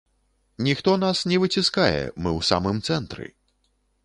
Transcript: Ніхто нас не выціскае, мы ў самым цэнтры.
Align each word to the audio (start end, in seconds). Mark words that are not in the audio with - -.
Ніхто 0.67 0.95
нас 1.03 1.21
не 1.31 1.37
выціскае, 1.43 2.01
мы 2.21 2.29
ў 2.39 2.49
самым 2.49 2.81
цэнтры. 2.89 3.25